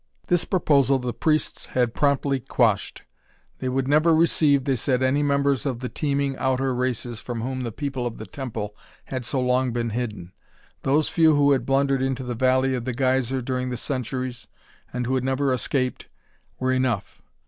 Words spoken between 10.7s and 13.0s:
Those few who had blundered into the Valley of the